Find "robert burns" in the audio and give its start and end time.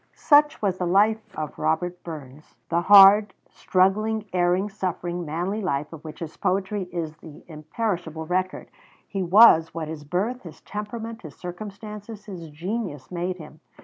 1.59-2.55